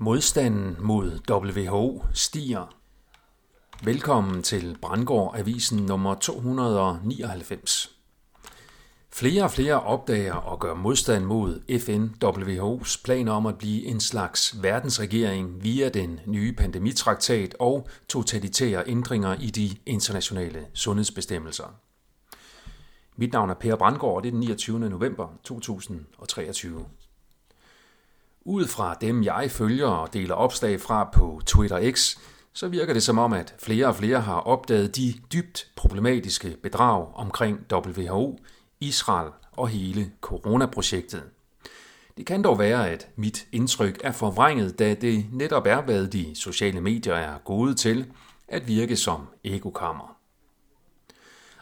Modstanden 0.00 0.76
mod 0.80 1.20
WHO 1.30 2.04
stiger. 2.12 2.76
Velkommen 3.84 4.42
til 4.42 4.78
Brandgård 4.82 5.34
Avisen 5.38 5.78
nummer 5.78 6.14
299. 6.14 7.96
Flere 9.12 9.44
og 9.44 9.50
flere 9.50 9.80
opdager 9.80 10.34
og 10.34 10.60
gør 10.60 10.74
modstand 10.74 11.24
mod 11.24 11.60
FN-WHO's 11.70 13.02
planer 13.04 13.32
om 13.32 13.46
at 13.46 13.58
blive 13.58 13.84
en 13.84 14.00
slags 14.00 14.62
verdensregering 14.62 15.62
via 15.62 15.88
den 15.88 16.20
nye 16.26 16.52
pandemitraktat 16.52 17.56
og 17.60 17.88
totalitære 18.08 18.88
ændringer 18.88 19.36
i 19.40 19.50
de 19.50 19.70
internationale 19.86 20.66
sundhedsbestemmelser. 20.74 21.74
Mit 23.16 23.32
navn 23.32 23.50
er 23.50 23.54
Per 23.54 23.76
Brandgård, 23.76 24.16
og 24.16 24.22
det 24.22 24.28
er 24.28 24.32
den 24.32 24.40
29. 24.40 24.78
november 24.78 25.28
2023. 25.44 26.86
Ud 28.48 28.66
fra 28.66 28.94
dem, 29.00 29.22
jeg 29.22 29.50
følger 29.50 29.86
og 29.86 30.12
deler 30.12 30.34
opslag 30.34 30.80
fra 30.80 31.10
på 31.12 31.40
Twitter 31.46 31.92
X, 31.92 32.18
så 32.52 32.68
virker 32.68 32.92
det 32.92 33.02
som 33.02 33.18
om, 33.18 33.32
at 33.32 33.54
flere 33.58 33.86
og 33.86 33.96
flere 33.96 34.20
har 34.20 34.40
opdaget 34.40 34.96
de 34.96 35.14
dybt 35.32 35.66
problematiske 35.76 36.56
bedrag 36.62 37.08
omkring 37.14 37.60
WHO, 37.72 38.38
Israel 38.80 39.30
og 39.52 39.68
hele 39.68 40.12
coronaprojektet. 40.20 41.22
Det 42.16 42.26
kan 42.26 42.42
dog 42.42 42.58
være, 42.58 42.90
at 42.90 43.08
mit 43.16 43.46
indtryk 43.52 44.00
er 44.04 44.12
forvrænget, 44.12 44.78
da 44.78 44.94
det 44.94 45.26
netop 45.32 45.66
er, 45.66 45.82
hvad 45.82 46.06
de 46.06 46.34
sociale 46.34 46.80
medier 46.80 47.14
er 47.14 47.38
gode 47.38 47.74
til, 47.74 48.06
at 48.48 48.68
virke 48.68 48.96
som 48.96 49.28
ekokammer. 49.44 50.16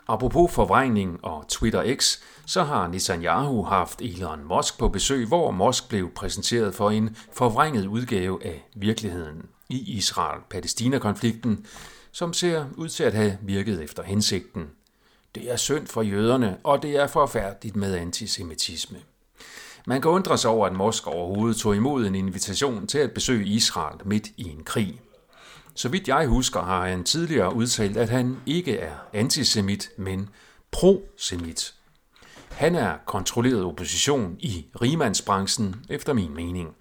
Apropos 0.09 0.53
forvrængning 0.53 1.19
og 1.23 1.49
Twitter 1.49 1.97
X, 1.97 2.19
så 2.47 2.63
har 2.63 2.89
Netanyahu 2.89 3.63
haft 3.63 4.03
Elon 4.03 4.45
Musk 4.45 4.79
på 4.79 4.89
besøg, 4.89 5.27
hvor 5.27 5.51
Musk 5.51 5.89
blev 5.89 6.11
præsenteret 6.11 6.75
for 6.75 6.91
en 6.91 7.17
forvrænget 7.33 7.87
udgave 7.87 8.47
af 8.47 8.69
virkeligheden 8.77 9.47
i 9.69 9.97
Israel-Palæstina-konflikten, 9.97 11.67
som 12.13 12.33
ser 12.33 12.65
ud 12.77 12.89
til 12.89 13.05
at 13.05 13.15
have 13.15 13.39
virket 13.43 13.83
efter 13.83 14.03
hensigten. 14.03 14.71
Det 15.35 15.53
er 15.53 15.57
synd 15.57 15.87
for 15.87 16.03
jøderne, 16.03 16.57
og 16.65 16.83
det 16.83 16.97
er 16.97 17.07
forfærdeligt 17.07 17.77
med 17.77 17.95
antisemitisme. 17.97 18.99
Man 19.87 20.03
kan 20.03 20.11
undre 20.11 20.39
sig 20.39 20.51
over, 20.51 20.67
at 20.67 20.73
Musk 20.73 21.07
overhovedet 21.07 21.57
tog 21.57 21.77
imod 21.77 22.07
en 22.07 22.15
invitation 22.15 22.87
til 22.87 22.99
at 22.99 23.13
besøge 23.13 23.47
Israel 23.47 24.01
midt 24.05 24.29
i 24.37 24.49
en 24.49 24.65
krig. 24.65 25.01
Så 25.75 25.89
vidt 25.89 26.09
jeg 26.09 26.27
husker, 26.27 26.61
har 26.61 26.87
han 26.87 27.05
tidligere 27.05 27.55
udtalt, 27.55 27.97
at 27.97 28.09
han 28.09 28.37
ikke 28.47 28.79
er 28.79 28.95
antisemit, 29.13 29.91
men 29.99 30.29
prosemit. 30.71 31.75
Han 32.51 32.75
er 32.75 32.97
kontrolleret 33.07 33.65
opposition 33.65 34.37
i 34.39 34.67
rimandsbranchen, 34.83 35.77
efter 35.89 36.13
min 36.13 36.35
mening. 36.35 36.75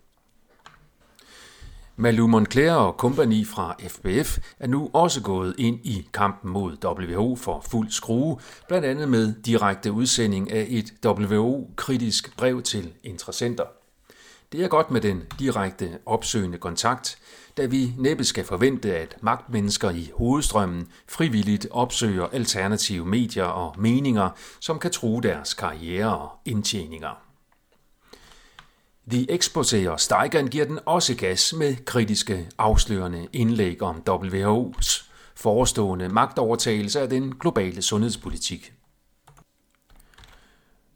Malou 1.96 2.28
Moncler 2.28 2.74
og 2.74 2.98
kompagni 2.98 3.46
fra 3.46 3.76
FBF 3.88 4.38
er 4.60 4.68
nu 4.68 4.90
også 4.94 5.22
gået 5.22 5.56
ind 5.58 5.80
i 5.84 6.08
kampen 6.14 6.52
mod 6.52 6.86
WHO 6.86 7.36
for 7.36 7.66
fuld 7.70 7.92
skrue, 7.92 8.40
blandt 8.68 8.86
andet 8.86 9.10
med 9.10 9.34
direkte 9.46 9.92
udsending 9.92 10.52
af 10.52 10.66
et 10.70 10.94
WHO-kritisk 11.06 12.38
brev 12.38 12.62
til 12.62 12.94
interessenter. 13.04 13.64
Det 14.54 14.64
er 14.64 14.68
godt 14.68 14.92
med 14.92 15.02
den 15.02 15.24
direkte 15.40 16.00
opsøgende 16.06 16.58
kontakt, 16.58 17.18
da 17.58 17.66
vi 17.66 17.94
næppe 17.98 18.24
skal 18.24 18.46
forvente, 18.46 18.96
at 18.96 19.18
magtmennesker 19.22 19.90
i 19.90 20.12
hovedstrømmen 20.18 20.88
frivilligt 21.10 21.68
opsøger 21.72 22.28
alternative 22.28 23.06
medier 23.06 23.44
og 23.44 23.76
meninger, 23.78 24.30
som 24.60 24.80
kan 24.80 24.92
true 24.92 25.22
deres 25.22 25.54
karriere 25.54 26.18
og 26.18 26.32
indtjeninger. 26.46 27.22
The 29.12 29.32
Exposé 29.32 29.88
og 29.90 30.00
Steigern 30.00 30.48
giver 30.48 30.66
den 30.66 30.80
også 30.86 31.16
gas 31.16 31.54
med 31.54 31.86
kritiske 31.86 32.50
afslørende 32.58 33.28
indlæg 33.34 33.82
om 33.82 34.04
WHO's 34.10 35.10
forestående 35.36 36.10
magtovertagelse 36.10 37.02
af 37.02 37.10
den 37.10 37.36
globale 37.36 37.82
sundhedspolitik. 37.82 38.74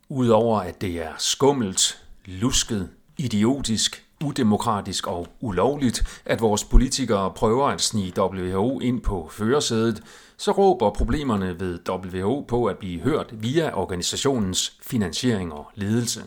Udover 0.09 0.59
at 0.59 0.81
det 0.81 1.01
er 1.01 1.13
skummelt, 1.17 2.03
lusket, 2.25 2.89
idiotisk, 3.17 4.03
udemokratisk 4.23 5.07
og 5.07 5.27
ulovligt, 5.39 6.21
at 6.25 6.41
vores 6.41 6.63
politikere 6.63 7.31
prøver 7.31 7.67
at 7.67 7.81
snige 7.81 8.13
WHO 8.21 8.79
ind 8.79 9.01
på 9.01 9.29
førersædet, 9.31 10.03
så 10.37 10.51
råber 10.51 10.89
problemerne 10.89 11.59
ved 11.59 11.79
WHO 11.89 12.45
på 12.47 12.65
at 12.65 12.77
blive 12.77 13.01
hørt 13.01 13.27
via 13.31 13.77
organisationens 13.77 14.77
finansiering 14.81 15.53
og 15.53 15.71
ledelse. 15.75 16.23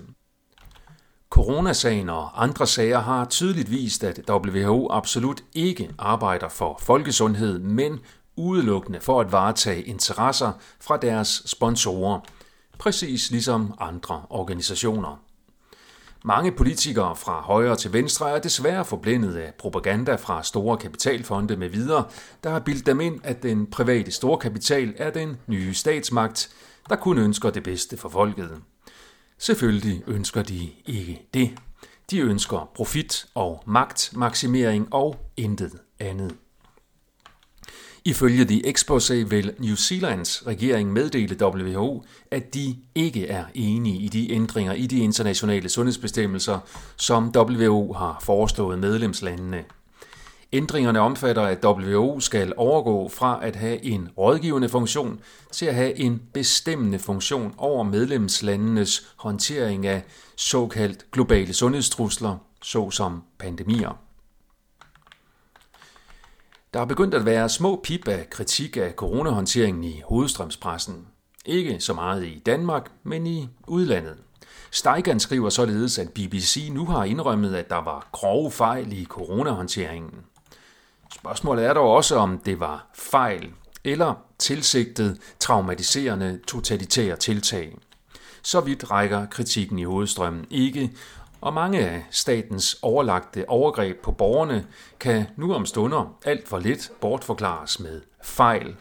Coronasagen 1.31 2.09
og 2.09 2.43
andre 2.43 2.67
sager 2.67 2.99
har 2.99 3.25
tydeligt 3.25 3.71
vist, 3.71 4.05
at 4.05 4.31
WHO 4.31 4.89
absolut 4.91 5.43
ikke 5.55 5.91
arbejder 5.99 6.49
for 6.49 6.79
folkesundhed, 6.83 7.59
men 7.59 7.99
udelukkende 8.37 9.01
for 9.01 9.21
at 9.21 9.33
varetage 9.33 9.83
interesser 9.83 10.53
fra 10.81 10.97
deres 10.97 11.43
sponsorer, 11.47 12.21
præcis 12.79 13.31
ligesom 13.31 13.75
andre 13.79 14.23
organisationer. 14.31 15.30
Mange 16.25 16.53
politikere 16.53 17.17
fra 17.17 17.41
højre 17.41 17.77
til 17.77 17.93
venstre 17.93 18.31
er 18.31 18.39
desværre 18.39 18.85
forblændet 18.85 19.37
af 19.37 19.55
propaganda 19.59 20.15
fra 20.15 20.43
store 20.43 20.77
kapitalfonde 20.77 21.57
med 21.57 21.69
videre, 21.69 22.05
der 22.45 22.51
har 22.51 22.59
bildt 22.59 22.87
dem 22.87 23.01
ind, 23.01 23.21
at 23.25 23.43
den 23.43 23.67
private 23.67 24.11
storkapital 24.11 24.95
er 24.97 25.11
den 25.11 25.37
nye 25.47 25.75
statsmagt, 25.75 26.51
der 26.89 26.97
kun 26.97 27.19
ønsker 27.19 27.51
det 27.51 27.63
bedste 27.63 27.97
for 27.97 28.09
folket. 28.09 28.51
Selvfølgelig 29.39 30.03
ønsker 30.07 30.43
de 30.43 30.71
ikke 30.87 31.23
det. 31.35 31.51
De 32.11 32.19
ønsker 32.19 32.71
profit 32.75 33.27
og 33.35 33.63
magtmaksimering 33.67 34.95
og 34.95 35.17
intet 35.37 35.79
andet. 35.99 36.37
Ifølge 38.05 38.45
de 38.45 38.63
Exposé 38.67 39.15
vil 39.15 39.55
New 39.59 39.75
Zealands 39.75 40.47
regering 40.47 40.93
meddele 40.93 41.37
WHO, 41.45 42.05
at 42.31 42.55
de 42.55 42.77
ikke 42.95 43.27
er 43.27 43.45
enige 43.55 44.01
i 44.01 44.09
de 44.09 44.33
ændringer 44.33 44.73
i 44.73 44.87
de 44.87 44.99
internationale 44.99 45.69
sundhedsbestemmelser, 45.69 46.59
som 46.97 47.33
WHO 47.37 47.93
har 47.93 48.21
foreslået 48.23 48.79
medlemslandene. 48.79 49.65
Ændringerne 50.53 51.01
omfatter, 51.01 51.43
at 51.43 51.65
WHO 51.65 52.21
skal 52.21 52.53
overgå 52.57 53.09
fra 53.09 53.39
at 53.43 53.57
have 53.57 53.85
en 53.85 54.09
rådgivende 54.19 54.69
funktion 54.69 55.21
til 55.53 55.67
at 55.67 55.75
have 55.75 55.99
en 55.99 56.23
bestemmende 56.33 56.99
funktion 56.99 57.55
over 57.59 57.83
medlemslandenes 57.83 59.07
håndtering 59.17 59.87
af 59.87 60.05
såkaldt 60.37 61.11
globale 61.11 61.53
sundhedstrusler, 61.53 62.37
såsom 62.63 63.23
pandemier. 63.39 64.10
Der 66.75 66.81
er 66.81 66.85
begyndt 66.85 67.15
at 67.15 67.25
være 67.25 67.49
små 67.49 67.81
pip 67.85 68.09
af 68.09 68.31
kritik 68.31 68.77
af 68.77 68.93
coronahåndteringen 68.97 69.85
i 69.85 70.03
hovedstrømspressen. 70.05 71.07
Ikke 71.47 71.81
så 71.81 71.95
meget 71.95 72.25
i 72.25 72.43
Danmark, 72.47 72.91
men 73.03 73.27
i 73.27 73.49
udlandet. 73.67 74.17
Steigan 74.71 75.21
skriver 75.21 75.51
således, 75.51 75.99
at 75.99 76.13
BBC 76.13 76.69
nu 76.73 76.87
har 76.87 77.05
indrømmet, 77.05 77.55
at 77.55 77.71
der 77.71 77.83
var 77.85 78.09
grove 78.13 78.51
fejl 78.51 78.93
i 78.93 79.05
coronahåndteringen. 79.05 80.15
Spørgsmålet 81.15 81.65
er 81.65 81.75
dog 81.75 81.91
også, 81.91 82.17
om 82.17 82.39
det 82.39 82.61
var 82.61 82.91
fejl 82.95 83.51
eller 83.85 84.15
tilsigtet 84.39 85.19
traumatiserende 85.39 86.41
totalitære 86.49 87.17
tiltag. 87.17 87.77
Så 88.43 88.61
vidt 88.61 88.91
rækker 88.91 89.27
kritikken 89.27 89.79
i 89.79 89.85
hovedstrømmen 89.85 90.47
ikke, 90.51 90.93
og 91.41 91.55
mange 91.55 91.79
af 91.79 92.07
statens 92.11 92.79
overlagte 92.83 93.49
overgreb 93.49 94.03
på 94.03 94.13
borgerne 94.13 94.67
kan 95.01 95.27
nu 95.37 95.55
om 95.55 95.67
stunder 95.67 96.17
alt 96.25 96.49
for 96.49 96.59
lidt 96.59 96.93
bortforklares 97.01 97.81
med 97.81 98.01
fejl, 98.25 98.77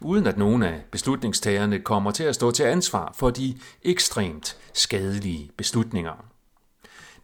uden 0.00 0.26
at 0.26 0.38
nogen 0.38 0.62
af 0.62 0.80
beslutningstagerne 0.90 1.78
kommer 1.78 2.10
til 2.10 2.24
at 2.24 2.34
stå 2.34 2.50
til 2.50 2.62
ansvar 2.62 3.12
for 3.16 3.30
de 3.30 3.58
ekstremt 3.82 4.56
skadelige 4.72 5.50
beslutninger. 5.56 6.24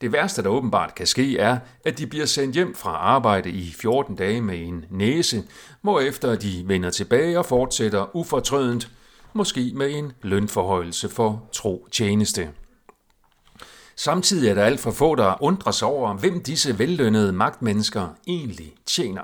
Det 0.00 0.12
værste, 0.12 0.42
der 0.42 0.48
åbenbart 0.48 0.94
kan 0.94 1.06
ske, 1.06 1.38
er, 1.38 1.58
at 1.84 1.98
de 1.98 2.06
bliver 2.06 2.26
sendt 2.26 2.54
hjem 2.54 2.74
fra 2.74 2.90
arbejde 2.90 3.50
i 3.50 3.70
14 3.70 4.16
dage 4.16 4.40
med 4.40 4.58
en 4.58 4.84
næse, 4.90 5.42
hvorefter 5.82 6.36
de 6.36 6.62
vender 6.66 6.90
tilbage 6.90 7.38
og 7.38 7.46
fortsætter 7.46 8.16
ufortrødent, 8.16 8.90
måske 9.32 9.72
med 9.74 9.90
en 9.90 10.12
lønforhøjelse 10.22 11.08
for 11.08 11.48
tro 11.52 11.86
tjeneste. 11.92 12.50
Samtidig 13.98 14.50
er 14.50 14.54
der 14.54 14.64
alt 14.64 14.80
for 14.80 14.90
få, 14.90 15.14
der 15.14 15.42
undrer 15.42 15.72
sig 15.72 15.88
over, 15.88 16.14
hvem 16.14 16.42
disse 16.42 16.78
vellønnede 16.78 17.32
magtmennesker 17.32 18.08
egentlig 18.26 18.74
tjener. 18.86 19.22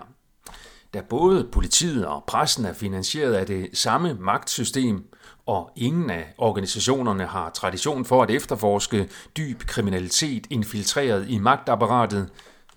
Da 0.94 1.00
både 1.00 1.48
politiet 1.52 2.06
og 2.06 2.24
pressen 2.26 2.64
er 2.64 2.72
finansieret 2.72 3.34
af 3.34 3.46
det 3.46 3.68
samme 3.72 4.16
magtsystem, 4.20 5.04
og 5.46 5.70
ingen 5.76 6.10
af 6.10 6.34
organisationerne 6.38 7.26
har 7.26 7.50
tradition 7.50 8.04
for 8.04 8.22
at 8.22 8.30
efterforske 8.30 9.08
dyb 9.36 9.60
kriminalitet 9.66 10.46
infiltreret 10.50 11.26
i 11.28 11.38
magtapparatet, 11.38 12.28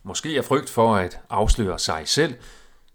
måske 0.03 0.37
er 0.37 0.41
frygt 0.41 0.69
for 0.69 0.95
at 0.95 1.19
afsløre 1.29 1.79
sig 1.79 2.01
selv, 2.05 2.35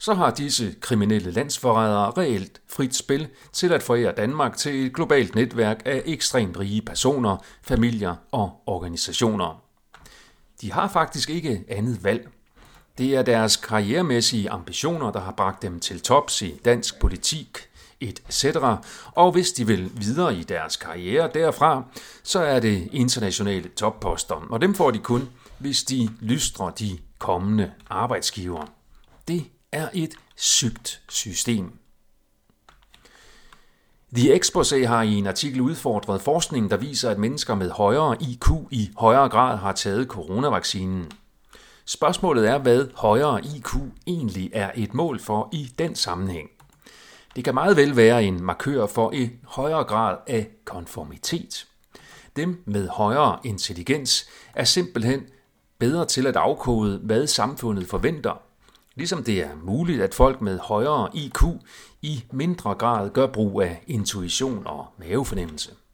så 0.02 0.14
har 0.14 0.30
disse 0.30 0.74
kriminelle 0.80 1.30
landsforrædere 1.30 2.10
reelt 2.10 2.60
frit 2.68 2.94
spil 2.94 3.28
til 3.52 3.72
at 3.72 3.82
forære 3.82 4.12
Danmark 4.12 4.56
til 4.56 4.86
et 4.86 4.94
globalt 4.94 5.34
netværk 5.34 5.82
af 5.84 6.02
ekstremt 6.04 6.58
rige 6.58 6.82
personer, 6.82 7.36
familier 7.62 8.14
og 8.32 8.62
organisationer. 8.66 9.62
De 10.60 10.72
har 10.72 10.88
faktisk 10.88 11.30
ikke 11.30 11.64
andet 11.68 12.04
valg. 12.04 12.28
Det 12.98 13.14
er 13.16 13.22
deres 13.22 13.56
karrieremæssige 13.56 14.50
ambitioner, 14.50 15.12
der 15.12 15.20
har 15.20 15.32
bragt 15.32 15.62
dem 15.62 15.80
til 15.80 16.00
tops 16.00 16.42
i 16.42 16.54
dansk 16.64 17.00
politik, 17.00 17.58
etc. 18.00 18.46
Og 19.12 19.32
hvis 19.32 19.52
de 19.52 19.66
vil 19.66 19.90
videre 19.94 20.34
i 20.34 20.42
deres 20.42 20.76
karriere 20.76 21.30
derfra, 21.34 21.82
så 22.22 22.40
er 22.40 22.60
det 22.60 22.88
internationale 22.92 23.68
topposter, 23.68 24.46
og 24.50 24.60
dem 24.60 24.74
får 24.74 24.90
de 24.90 24.98
kun, 24.98 25.28
hvis 25.58 25.82
de 25.82 26.10
lystrer 26.20 26.70
de 26.70 26.98
kommende 27.18 27.72
arbejdsgiver. 27.90 28.66
Det 29.28 29.44
er 29.72 29.88
et 29.92 30.14
sygt 30.36 31.02
system. 31.08 31.78
The 34.14 34.34
Exposé 34.34 34.86
har 34.86 35.02
i 35.02 35.14
en 35.14 35.26
artikel 35.26 35.60
udfordret 35.60 36.22
forskning, 36.22 36.70
der 36.70 36.76
viser, 36.76 37.10
at 37.10 37.18
mennesker 37.18 37.54
med 37.54 37.70
højere 37.70 38.16
IQ 38.20 38.48
i 38.70 38.90
højere 38.96 39.28
grad 39.28 39.56
har 39.56 39.72
taget 39.72 40.08
coronavaccinen. 40.08 41.12
Spørgsmålet 41.84 42.48
er, 42.48 42.58
hvad 42.58 42.88
højere 42.94 43.40
IQ 43.44 43.74
egentlig 44.06 44.50
er 44.52 44.70
et 44.74 44.94
mål 44.94 45.20
for 45.20 45.48
i 45.52 45.72
den 45.78 45.94
sammenhæng. 45.94 46.48
Det 47.36 47.44
kan 47.44 47.54
meget 47.54 47.76
vel 47.76 47.96
være 47.96 48.24
en 48.24 48.42
markør 48.42 48.86
for 48.86 49.10
en 49.10 49.30
højere 49.44 49.84
grad 49.84 50.16
af 50.26 50.48
konformitet. 50.64 51.66
Dem 52.36 52.62
med 52.66 52.88
højere 52.88 53.38
intelligens 53.44 54.28
er 54.54 54.64
simpelthen 54.64 55.20
bedre 55.78 56.06
til 56.06 56.26
at 56.26 56.36
afkode, 56.36 56.98
hvad 56.98 57.26
samfundet 57.26 57.86
forventer, 57.86 58.42
ligesom 58.96 59.24
det 59.24 59.42
er 59.42 59.50
muligt, 59.62 60.02
at 60.02 60.14
folk 60.14 60.40
med 60.40 60.58
højere 60.58 61.08
IQ 61.14 61.42
i 62.02 62.24
mindre 62.32 62.74
grad 62.74 63.10
gør 63.10 63.26
brug 63.26 63.62
af 63.62 63.82
intuition 63.86 64.66
og 64.66 64.86
mavefornemmelse. 64.98 65.70